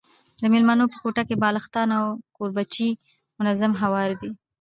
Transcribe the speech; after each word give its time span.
د 0.41 0.43
مېلمنو 0.53 0.85
په 0.91 0.97
کوټه 1.03 1.23
کي 1.27 1.35
بالښتان 1.41 1.89
او 1.99 2.05
کوربچې 2.35 2.87
منظم 3.37 3.71
هواري 3.81 4.15
دي. 4.21 4.31